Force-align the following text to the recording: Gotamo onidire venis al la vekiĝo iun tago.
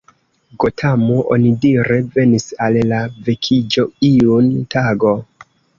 Gotamo 0.63 1.17
onidire 1.35 1.99
venis 2.17 2.49
al 2.69 2.81
la 2.95 3.05
vekiĝo 3.29 3.89
iun 4.13 4.53
tago. 4.77 5.19